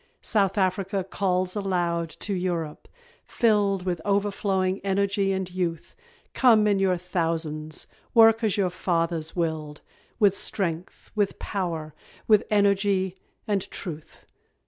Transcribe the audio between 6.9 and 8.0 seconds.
thousands